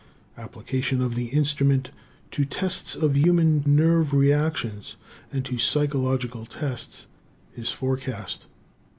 [0.35, 1.91] Application of the instrument
[2.31, 4.95] to tests of human nerve reactions
[5.31, 7.05] and to psychological tests
[7.55, 8.47] is forecast.